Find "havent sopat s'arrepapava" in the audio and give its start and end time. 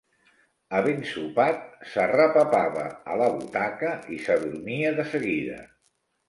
0.77-2.87